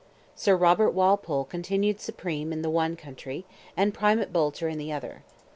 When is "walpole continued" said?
0.95-2.01